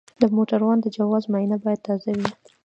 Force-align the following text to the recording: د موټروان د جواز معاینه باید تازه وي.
د 0.21 0.23
موټروان 0.35 0.77
د 0.81 0.85
جواز 0.97 1.23
معاینه 1.31 1.57
باید 1.63 1.83
تازه 1.87 2.11
وي. 2.17 2.29